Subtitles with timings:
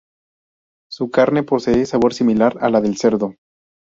[0.89, 3.35] Su carne posee sabor similar a la del cerdo.